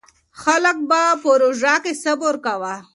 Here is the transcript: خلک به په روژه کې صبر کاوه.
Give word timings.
خلک 0.41 0.77
به 0.89 1.01
په 1.21 1.31
روژه 1.41 1.75
کې 1.83 1.93
صبر 2.03 2.33
کاوه. 2.45 2.75